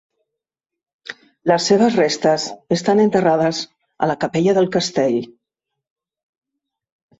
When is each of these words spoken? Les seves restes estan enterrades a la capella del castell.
Les 1.51 1.67
seves 1.71 1.97
restes 1.99 2.47
estan 2.77 3.03
enterrades 3.05 3.61
a 4.07 4.11
la 4.13 4.17
capella 4.25 4.57
del 4.61 4.71
castell. 4.79 5.21